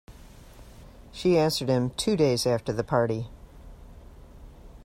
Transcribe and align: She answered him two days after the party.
She 1.11 1.37
answered 1.37 1.69
him 1.69 1.91
two 1.91 2.15
days 2.17 2.47
after 2.47 2.73
the 2.73 2.83
party. 2.83 3.27